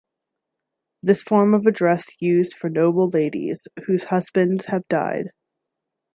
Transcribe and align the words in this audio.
This 1.03 1.21
form 1.21 1.53
of 1.53 1.67
address 1.67 2.07
used 2.19 2.55
for 2.55 2.71
noble 2.71 3.07
ladies 3.07 3.67
whose 3.85 4.05
husbands 4.05 4.65
have 4.65 4.87
died. 4.87 5.29